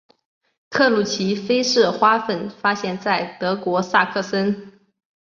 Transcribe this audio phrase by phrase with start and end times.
[0.67, 4.79] 克鲁奇菲氏花粉发现在德国萨克森。